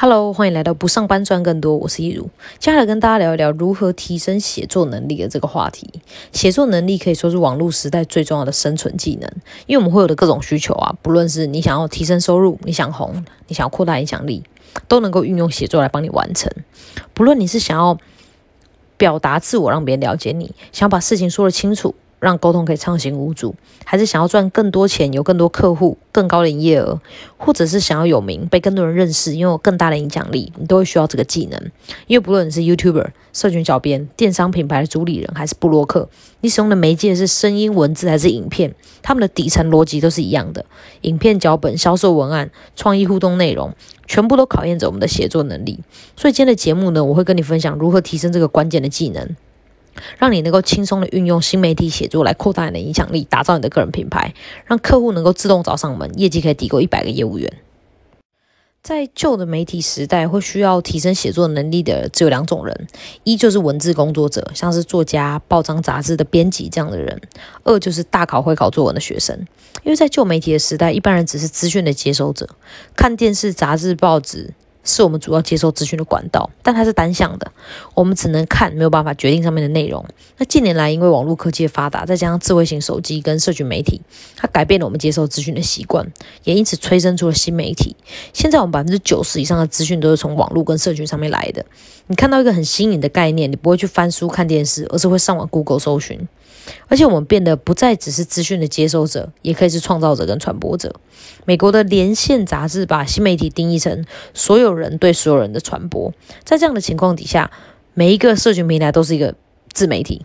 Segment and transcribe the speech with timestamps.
[0.00, 2.30] Hello，欢迎来到不上班赚更多，我是易如，
[2.60, 5.92] 接下来跟大家聊一聊如何提升写作能力的这个话题。
[6.32, 9.28] 写作能力可以说是网络时代最重要的生存技能，
[9.66, 14.44] 因为我们会有的各种需求啊，不论是你想要提升收入，你想红，你想要扩大影响力，
[14.86, 16.48] 都能够运用写作来帮你完成。
[17.12, 17.98] 不论你是想要
[18.96, 21.96] 表达自我，让别人了解你，想把事情说得清楚。
[22.20, 23.54] 让沟通可以畅行无阻，
[23.84, 27.00] 还是想要赚更多钱、有更多客户、更高的营业额，
[27.36, 31.60] 或者是想要有名、被更多人认识、拥有更大的影响力，你都会需要这个技能。
[32.06, 36.08] 因为不论你是 YouTuber、社群小编、电商品牌的主理人，还是布洛克，
[36.40, 40.64] 你使用的媒介是声音、文字还是影片，他们的底层逻辑都是一样的。
[41.02, 43.74] 影片脚本、销售文案、创意互动内容，
[44.06, 45.78] 全部都考验着我们的写作能力。
[46.16, 49.36] 所以今天的节目呢，我会跟你分享如何提升这个关键的技能。
[50.18, 54.34] 让你能够轻松的运用新媒体写作来扩大你的影响力，打造你的个人品牌，
[54.66, 57.52] 让客户能够自动找上门，业绩可以抵过一百个业务员。
[58.80, 62.86] 在旧的媒体时代，会需要提升写作能力的只有两种人：
[63.24, 67.18] 一就是文字工作者，像是作家、报章杂志的编辑这样的人；
[67.64, 69.36] 二就是大考会考作文的学生。
[69.82, 72.48] 因为在旧媒体的时代，一般人只是资讯的接收者，
[72.96, 74.54] 看电视、杂志、报纸。
[74.88, 77.52] 是我们主要接受资讯的管道，但它是单向的，
[77.94, 80.02] 我们只能看，没有办法决定上面的内容。
[80.38, 84.00] 那近年来，因为网络科技的发达，再加上智慧型手机跟社群媒体，
[84.34, 86.10] 它改变了我们接受资讯的习惯，
[86.44, 87.94] 也因此催生出了新媒体。
[88.32, 91.64] 现在我们百分之九十以上的资讯都是从网络跟社群上面来的。
[92.06, 96.26] 你看到一个很新颖的概念，你不会去翻书看电视，而是会上网 Google 搜寻。
[96.88, 100.94] 而且我们变得不再只是资讯的接收者，也可以是创造者跟传播者。
[101.44, 106.12] 美国的连线杂志把新媒体定义成所有人对所有人的传播。
[106.44, 107.50] 在这样的情况底下，
[107.94, 109.34] 每一个社群平台都是一个
[109.72, 110.24] 自媒体，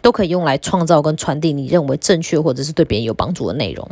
[0.00, 3.88] 都可以用来创造跟传递你认为正确或者是对别人有帮助的内容。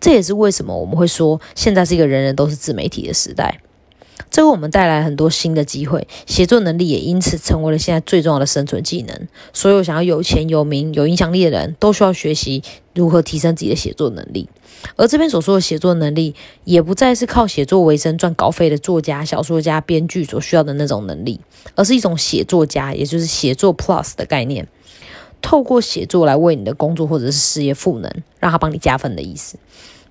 [0.00, 3.60] 这也是为什么我们会说现在是一个人人都是自媒体的时代。
[4.30, 9.28] 这为我们带来很多新的机会，写作能力也因此成为了现在最重要的生存技能。
[9.52, 12.62] 所有想要有钱、有名、有影响力的人都需要学习
[12.94, 14.48] 如何提升自己的写作能力。
[14.96, 16.34] 而这边所说的写作能力，
[16.64, 21.40] 也不再是靠写作为生赚稿费的作家、小说家、编剧所需要的那种能力，
[21.74, 24.68] 而是一种写作家，也就是写作 Plus 的概念，
[25.40, 29.56] 透过写作来为你的工作或者是事业赋能，让他帮你加分的意思。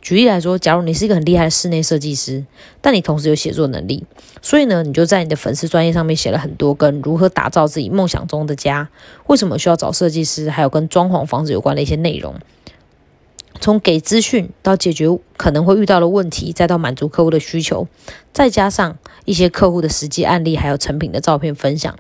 [0.06, 2.46] 举例来说，假如你是一个很厉害的室内设计师，
[2.80, 4.06] 但你同时有写作能力，
[4.40, 8.88] 所以呢，你就在你的粉丝专业上面写了很多跟如何打造自己梦想中的家，
[9.26, 12.36] 为什么需要找设计师，还有跟装潢房子有关的一些内容。
[13.60, 15.08] 从给资讯到解决
[15.38, 17.88] 可能会遇到的问题，再到满足客户的需求，
[18.32, 21.98] 再加上一些客户的实际案例，还有成品的照片分享。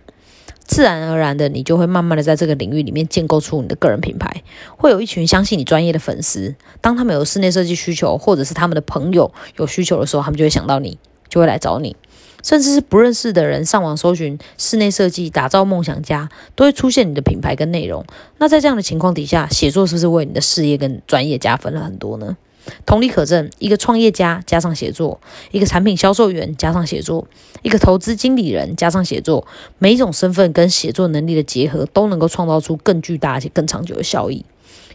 [0.66, 4.44] 自然而然的，你就会慢慢的在这个领域里面建构出你的个人品牌，
[4.76, 6.56] 会有一群相信你专业的粉丝。
[6.82, 10.98] 当他们有室内设计需求，或者是他们的朋友有需求的时候，他们就会想到你，
[11.30, 11.96] 就会来找你。
[12.44, 18.06] 甚至是不认识的人上网搜寻室内设计，打造梦想家，都会出现你的品牌跟内容。
[18.38, 22.38] 那在这样的情况底下，写作是不是为你的事业跟专业加分了很多呢？
[22.86, 25.20] 同理可证，一个创业家加上写作，
[25.52, 27.28] 一个产品销售员加上写作，
[27.62, 29.46] 一个投资经理人加上写作，
[29.80, 34.46] 每一种身份跟写作能力的结合，都能够创造出更巨大且更长久的效益。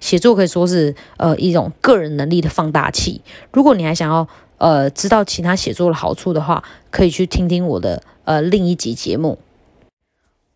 [0.01, 3.21] 写作可以说是呃一种个人能力的放大器。
[3.53, 4.27] 如果你还想要
[4.57, 9.39] 呃知道其他写作的好处的话，可以去听听我的呃另一集节目。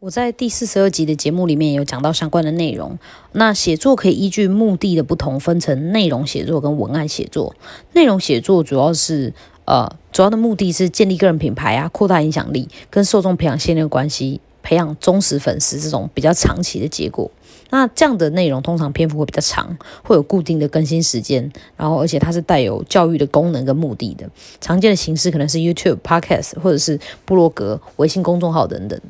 [0.04, 2.98] 我在第四十二集的节目里面有讲到相关的内容。
[3.32, 7.56] 那写作可以依据目的的不同，分成内容写作跟文案写作。
[7.94, 9.32] 内容写作主要是
[9.64, 17.30] 呃，主要的目的是建立个人品牌啊，扩大影响力，跟受众培养信任关系，培养忠实粉丝这种比较长期的结果。
[17.70, 24.28] 那这样的内容通常篇幅会比较长，会有固定的更新时间，然后而且它是带有教育的功能跟目的的。
[24.60, 29.00] 常见的形式可能是 YouTube、Podcast 或者是部落格、微信公众号等等。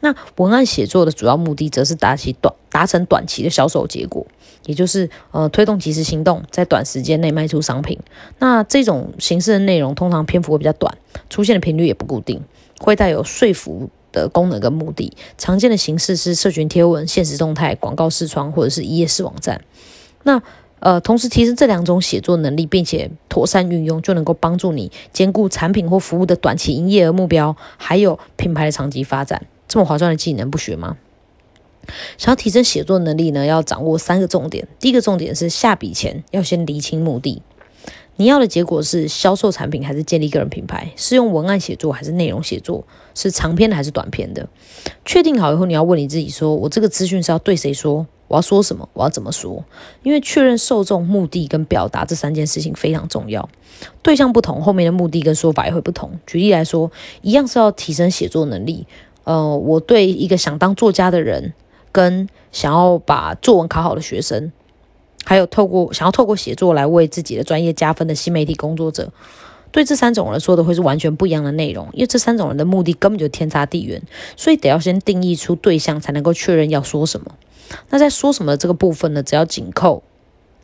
[0.00, 4.26] 那文案写作的主要目的，则是达起短达成短期的销售结果，
[4.66, 7.98] 也就是呃推动及时行动，在短时间内卖出商品。
[8.38, 10.96] 那这种形式的内容，通常篇幅会比较短，
[11.30, 12.42] 出现的频率也不固定，
[12.80, 15.12] 会带有说服的功能跟目的。
[15.36, 19.60] 常见的形式是社群贴文、现实动态、广告视窗或者是一页式网站。
[20.22, 20.40] 那
[20.80, 29.46] 呃，同时提升这两种写作能力，并且妥善运用，就能够帮助你兼顾产品或服务的短期营业额目标，还有品牌的长期发展。
[29.66, 30.98] 这么划算的技能不学吗？
[32.18, 34.68] 想要提升写作能力呢，要掌握三个重点。
[34.78, 37.40] 第一个重点是下笔前要先厘清目的，
[38.16, 40.92] 你要的结果是销售产品还是建立个人品牌？
[40.96, 42.84] 是用文案写作还是内容写作？
[43.14, 44.48] 是长篇的还是短篇的？
[45.04, 48.06] 确定好以后，你要问你自己：说我这个资讯是要对谁说？
[48.28, 48.88] 我要说什么？
[48.94, 49.64] 我要怎么说？
[50.02, 53.48] 因为确认受众目的跟表达这三件事情非常重要。
[54.02, 56.18] 对象不同，后面的目的跟说法也会不同。
[56.26, 56.90] 举例来说，
[57.22, 58.86] 一样是要提升写作能力。
[59.24, 61.52] 呃，我对一个想当作家的人，
[61.90, 64.52] 跟想要把作文考好的学生，
[65.24, 69.10] 还有透过想要透过写作来为自己的专业加分的新媒体工作者，
[69.72, 71.88] 对这三种人说的会是完全不一样的内容。
[71.92, 74.00] 因为这三种人的目的根本就天差地远，
[74.36, 77.34] 所以得要先定义出对象，才能够确认要说什么。
[77.90, 79.22] 那在说什么这个部分呢？
[79.22, 80.02] 只要紧扣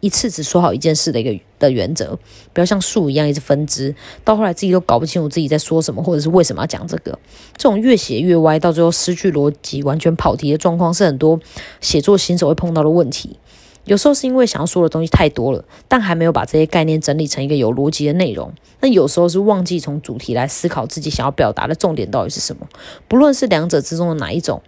[0.01, 2.19] 一次只说好一件事的一个的原则，
[2.53, 7.19] 不要像树一样一直分支，到后来自己都搞不清楚自己在说什么，或者是为什么要讲这个。
[7.57, 11.41] 这种越写越歪，到最后失去逻辑、完全跑题的状况，是很多
[11.81, 13.39] 写作新手会碰到的问题。
[13.85, 18.53] 有时候是因为想要说的东西太多了，但还没有把这些概念整理成一个有逻辑的内容。
[18.81, 22.67] 那有时候是忘记从主题来思考自己想要表达的重点到底是什么。
[23.09, 24.62] 不论是两者之中的哪一种。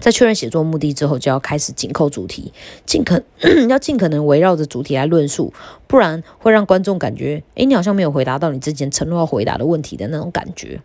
[0.00, 2.52] 在确认写作目的之后，就要开始紧扣主题，
[2.86, 3.20] 尽可
[3.68, 5.52] 要尽可能围绕着主题来论述，
[5.88, 10.80] 不然会让观众感觉，诶，你好像没有回答到你之前承诺要回答的问题的那种感觉。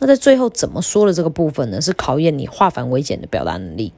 [0.00, 1.80] 那在最后怎么说的这个部分呢？
[1.80, 3.94] 是考验你化繁为简的表达能力，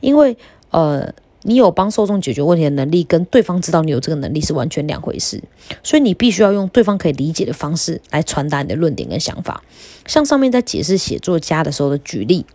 [0.00, 0.36] 因为
[0.72, 1.10] 呃，
[1.42, 5.42] 你有帮受众解决问题的能力，跟对方知道你有这个能力是完全两回事，
[5.82, 9.62] 所以你必须要用对方可以理解的方式来传达你的论点跟想法。
[10.06, 12.46] 像上面在解释写作家的时候的举例。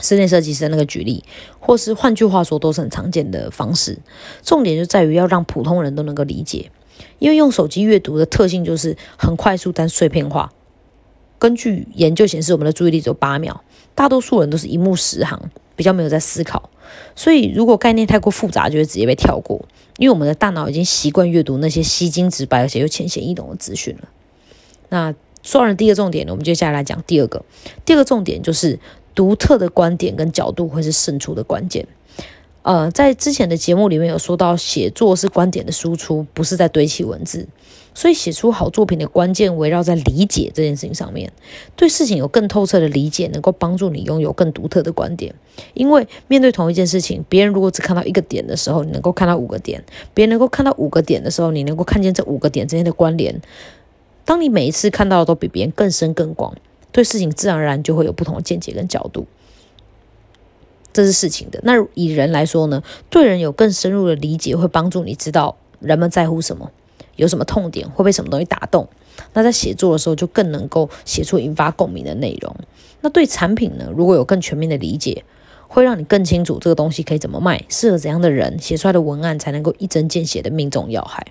[0.00, 1.24] 室内设计师的那个举例，
[1.58, 3.98] 或是换句话说，都是很常见的方式。
[4.44, 6.70] 重点就在于要让普通人都能够理解，
[7.18, 10.52] 因为用手机阅读的特性就是很快速但碎片化。
[11.40, 13.64] 根据研究显示，我们的注意力只有八秒，
[13.96, 16.68] 大多数人都是一目十行，比较没有在思考。
[17.16, 19.66] 所以，如果概念太过复杂，就会直接被跳过，
[19.96, 24.08] 因为我们的大脑已经习惯阅读那些吸睛直白而且又浅显易懂的资讯了。
[24.90, 27.42] 那说完了第一个重点呢，我们接下来讲第二个。
[27.86, 28.78] 第二个重点就是。
[29.14, 31.84] 独特的观点跟角度会是胜出的关键。
[32.62, 37.48] 呃，在之前的节目里面有说到，写作是观点的输出，不是在堆砌文字。
[37.98, 41.32] 所以，写出好作品的关键围绕在理解这件事情上面，
[41.74, 45.34] 对事情有更透彻的理解，能够帮助你拥有更独特的观点。
[45.74, 49.80] 因为面对同一件事情，别人如果只看到一个点的时候，你能够看到五个点；
[50.14, 53.42] 别人能够看到五个点的时候，你能够看见这五个点之间的关联。
[54.24, 56.54] 当你每一次看到的都比别人更深更广。
[56.92, 59.26] 对事情自然而然就会有不同的见解跟角度，
[60.92, 61.58] 这是事情的。
[61.64, 62.84] 那以人来说呢？
[63.10, 66.70] 对人有更深入的理解，会帮助你知道人们在乎什么，
[67.18, 68.88] 有什么痛点，会被什么东西打动。
[69.34, 72.56] 那在写作的时候，就更能够写出引发共鸣的内容。
[73.02, 73.90] 那对产品呢？
[73.94, 75.24] 如果有更全面的理解，
[75.66, 81.26] 会让你更清楚这个东西可以怎么卖，适合怎样的人，写出来的文案才能够一针见血的命中要害。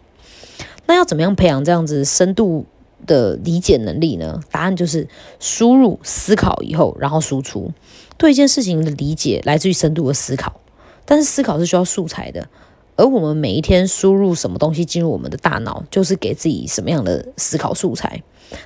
[0.85, 2.65] 那要怎么样培养这样子深度？
[3.05, 4.41] 的理解能力呢？
[4.51, 5.07] 答案就是
[5.39, 7.71] 输入、思考以后，然后输出。
[8.17, 10.59] 对一件事情的理解来自于深度的思考，
[11.05, 12.49] 但是思考是需要素材的。
[12.97, 18.21] 而我们每一天输入什么东西进入我们的大脑，就是给自己什么样的思考素材。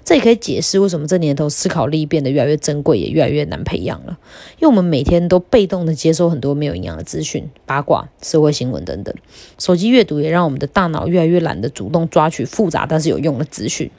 [0.06, 4.18] 这也可以解释为什么这年头思考力变得越来越珍贵，也越来越难培养了。
[4.60, 9.14] 因为我们每天都被动的接收很多没有营养的资讯、八卦、社会新闻等等。
[9.58, 13.90] 手机阅读也让我们的大脑越来越懒得主动抓取复杂但是有用的资讯。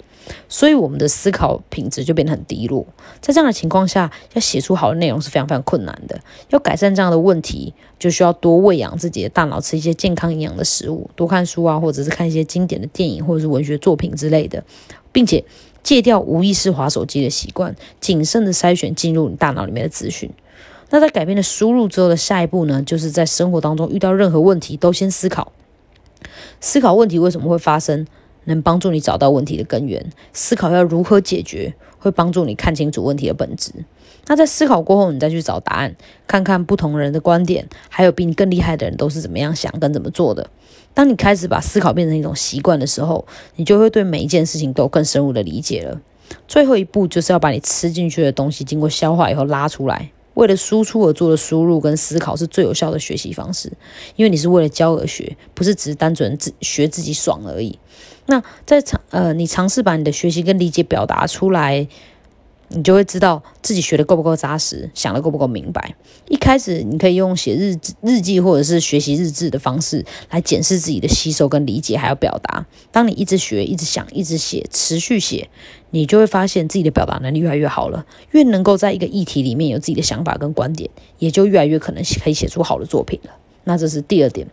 [0.48, 2.86] 所以我们的思考品质就变得很低落。
[3.20, 6.20] 在这样的情况下，要写出好的内容是非常非常困难的。
[6.50, 14.62] 要改善这样的问题，就需要多喂养自己的大脑，吃一些健康营养的食物，多看书啊，或者是看一些经典的电影或者是文学作品之类的，
[15.10, 15.44] 并且
[15.82, 20.30] 戒掉无意识划手机的习惯，谨慎的筛选进入你大脑里面的资讯。
[20.90, 25.52] 那在改变了输入之后的下一步呢，就是在生活当中遇到任何问题都先思考，
[26.60, 28.06] 思考问题为什么会发生。
[28.44, 33.72] 能帮助你找到问题的根源，思考要如何解决，会帮助你看清楚问题的本质。
[34.26, 35.96] 那在思考过后，你再去找答案，
[36.26, 40.48] 看看不同人的观点，还有比你更厉害的人都是怎么样想跟怎么做的。
[40.94, 46.00] 当你开始把思考变成一种习惯的时候，你就会对每一件事情都有更深入的理解了。
[46.46, 50.10] 最后一步就是要把你吃进去的东西经过消化以后拉出来。
[50.34, 53.72] 为了输出而做的输入跟思考是最有效的学习方式，
[54.16, 57.78] 因为你是为了教而学，不是只是单纯自学自己爽而已。
[58.26, 61.86] 那在尝呃，你尝试把你的学习跟理解表达出来，
[62.68, 65.96] 你就会知道自己学的够不够扎实，想的够不够明白。
[66.28, 72.64] 一开始你可以用写日日记或者是学习日志的方式来检视自己的吸收跟理解，还有表达。
[72.90, 75.50] 当你一直学、一直想、一直写、持续写，
[75.92, 78.04] 你就会发现自己的表达能力越来越好了。
[78.32, 83.30] 越能够在一个议题里面有自己的想法跟观点，也就越来越可能可以写出好的作品了。
[83.62, 84.48] 那这是第二点。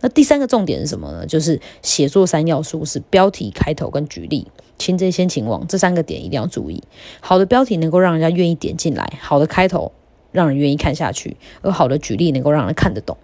[0.00, 1.24] 那第三个重点是什么呢？
[1.26, 4.48] 就是写作三要素是标题、开头跟举例。
[4.78, 6.82] 擒贼先擒王，这三个点一定要注意。
[7.20, 9.92] 好的标题能够让人家愿意点进来，好的开头
[10.30, 13.16] 让人愿意看下去，而好的举例能够让人看得懂。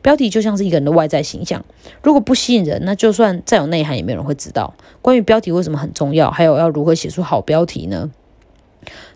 [0.00, 1.64] 标题就像是一个人的外在形象，
[2.02, 4.74] 如果不吸引人，那就算再有内涵，也没有人会知道。
[5.00, 8.10] 关于标题为什么很重要，还有要如何写出好标题呢？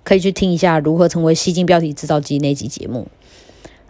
[0.05, 3.09] 可以去听一下如何成为吸睛标题制造机那集节目。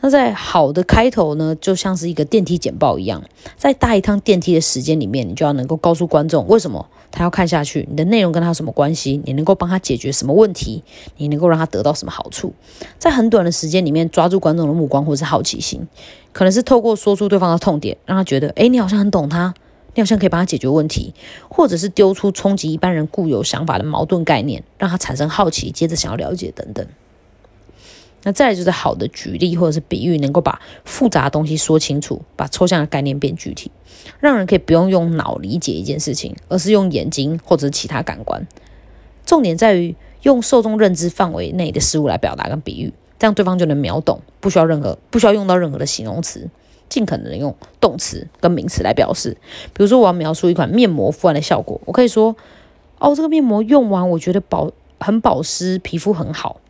[0.07, 3.21] 那在好的开头呢，就像是一个电梯简报一样，
[3.57, 10.85] 在搭一趟电梯的时间里面，你就要能够告诉观众为什么他要看下去，你的内容跟他什么关系，你能够帮他解决什么问题，
[11.17, 12.53] 你能够让他得到什么好处，
[13.01, 15.85] 在很短的时间里面抓住观众的目光或是好奇心，
[16.33, 19.53] 可能是透过说出对方的痛点，让他觉得，哎，你好像很懂他，
[19.97, 21.13] 你好像可以帮他解决问题，
[21.49, 26.87] 或者是丢出冲击一般人固有想法的矛盾概念，让他产生好奇，接着想要了解等等。
[28.23, 33.71] 那再来就是好的举例或者是比喻，能够把复杂的东西说清楚，把抽象的概念变具体，
[34.19, 38.47] 让人可以不用用脑理解一件事情，而是用眼睛或者是其他感官。
[39.25, 46.49] 重点在于用受众认知范围内的事物来表达跟比喻，这样对方就能秒懂，不需要任何不需要用到任何的形容词，
[46.89, 49.37] 尽可能用动词跟名词来表示。
[49.73, 52.35] 比如说，我要描述一款面膜敷完的效果，我可以说
[52.99, 56.61] ：“哦，这个面膜用完，我觉得保很保湿，皮肤很好。”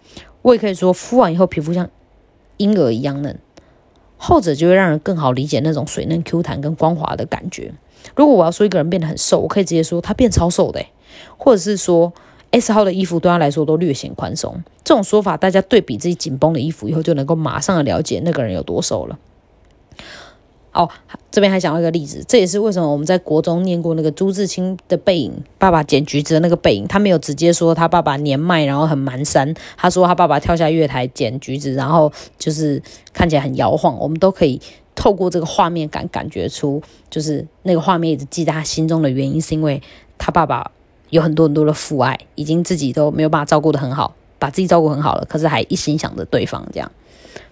[0.46, 1.90] 我也可以说，敷完以后皮肤像
[2.56, 3.36] 婴儿一样嫩，
[4.16, 7.74] 后者就会让人更好理解那种水嫩 Q 弹跟光滑的感觉。
[8.14, 10.80] 如果我要说一个人变得很瘦，我可以直接说他变超瘦的，
[11.36, 12.12] 或者是说
[12.52, 14.62] S 号的衣服对他来说都略显宽松。
[14.84, 19.18] 这种说法，大家对比自己紧绷的衣服以后，就能够马上了解那个人有多瘦了。
[20.76, 20.88] 哦，
[21.30, 32.82] 这边还想到一个例子，这也是为什么我们在国中念过那个朱自清的背影，爸爸捡橘子的那个背影，他没有直接说他爸爸年迈，然后很蹒跚，他说他爸爸跳下月台捡橘子，然后就是
[33.14, 34.60] 看起来很摇晃，我们都可以
[34.94, 39.82] 透过这个画面感感觉出，就是那个画面一直记在他心中的原因，是因为
[40.18, 40.70] 他爸爸
[41.08, 46.92] 有很多很多的父爱，已经自己都没有办法照顾的很好，把自己照顾很好了，可是还一心想着对方这样。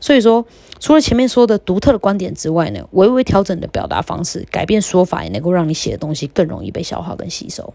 [0.00, 0.46] 所以说，
[0.80, 7.72] 除了前面说的独特的观点之外呢，微微调整的表达方式，改变说法，也能够让你写的东西更容易被消化跟吸收。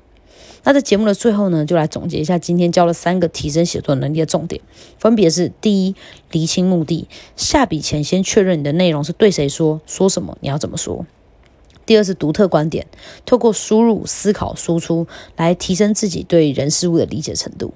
[0.64, 4.62] 那在节目的最后呢，就来总结一下今天教了三个提升写作能力的重点，
[4.98, 5.96] 分别是：第一，
[6.32, 11.06] 厘清目的，下笔前先确认你的内容是对谁说，说什么，你要怎么说；
[11.86, 12.86] 第二是独特观点，
[13.26, 17.74] 透过输入、思考、输出来提升自己对人事物的理解程度。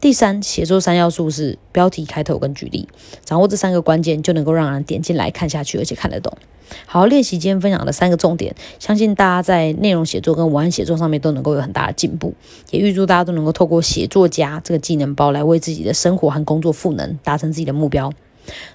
[0.00, 2.88] 第三，写作三要素是标题、开头跟举例，
[3.22, 6.32] 掌握这三个关键，就能够让人点进来看下去，而且看得懂。
[6.86, 12.32] 好练习今天分享的三个重点，相信大家在内容写作跟文案写作上面都能够有很大的进步。
[12.70, 18.10] 也预祝大家都能够透过写作家这个技能包来为自己的生活和工作赋能，达成自己的目标。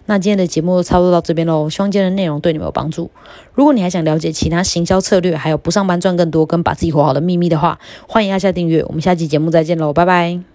[0.06, 3.10] 那今天的节目操作到这边喽，希望今天的内容对你们有帮助。
[3.54, 8.84] 如果你还想了解其他行销策略，还有不上班赚更多跟把自己活好的秘密的话，欢迎按下订阅。
[8.84, 10.55] 我们下期节目再见喽，拜拜。